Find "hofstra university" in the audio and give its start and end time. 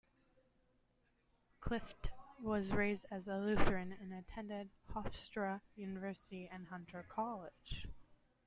4.91-6.47